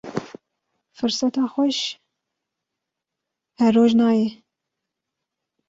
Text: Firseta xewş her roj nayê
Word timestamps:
Firseta 0.97 1.43
xewş 1.53 1.79
her 3.59 3.71
roj 3.75 3.91
nayê 3.99 4.27